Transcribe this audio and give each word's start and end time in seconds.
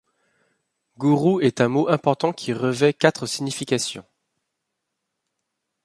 Guru 0.97 1.43
est 1.45 1.61
un 1.61 1.67
mot 1.67 1.87
important 1.87 2.33
qui 2.33 2.53
revêt 2.53 2.91
quatre 2.91 3.27
significations. 3.27 4.03